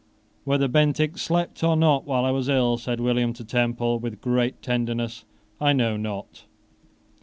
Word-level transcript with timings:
"Whether 0.45 0.67
Bentinck 0.67 1.19
slept 1.19 1.63
or 1.63 1.75
not 1.75 2.07
while 2.07 2.25
I 2.25 2.31
was 2.31 2.49
ill," 2.49 2.77
said 2.79 2.99
William 2.99 3.33
to 3.33 3.43
Temple, 3.45 3.99
with 3.99 4.19
great 4.19 4.59
tenderness, 4.63 5.25
"I 5.59 5.73
know 5.73 5.95
not. 5.95 6.45